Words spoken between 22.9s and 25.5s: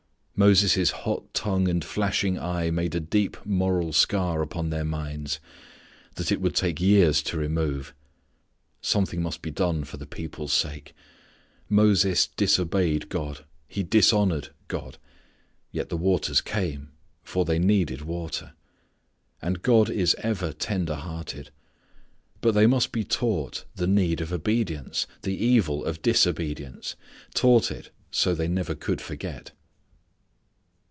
be taught the need of obedience, the